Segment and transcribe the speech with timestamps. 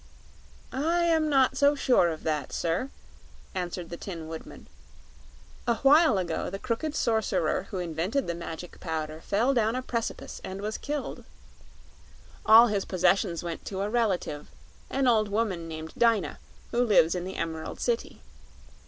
[0.71, 2.89] "I am not so sure of that, sir,"
[3.53, 4.65] answered the Tin Woodman.
[5.67, 10.41] "A while ago the crooked Sorcerer who invented the Magic Powder fell down a precipice
[10.43, 11.23] and was killed.
[12.47, 14.47] All his possessions went to a relative
[14.89, 16.39] an old woman named Dyna,
[16.71, 18.23] who lives in the Emerald City.